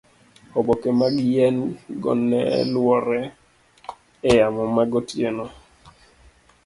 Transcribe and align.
oboke 0.57 0.89
mag 0.99 1.13
yien 1.31 1.55
go 2.01 2.11
neluorre 2.29 3.21
e 4.29 4.31
yamo 4.39 4.63
magotieno 4.75 5.45